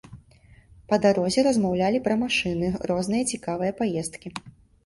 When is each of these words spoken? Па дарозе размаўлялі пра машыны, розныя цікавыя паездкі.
Па 0.93 0.97
дарозе 1.03 1.43
размаўлялі 1.47 2.01
пра 2.07 2.15
машыны, 2.23 2.73
розныя 2.93 3.23
цікавыя 3.37 3.71
паездкі. 3.83 4.29